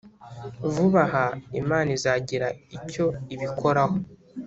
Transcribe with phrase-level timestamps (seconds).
[0.73, 1.25] vuba aha
[1.61, 3.95] Imana izagira icyo ibikoraho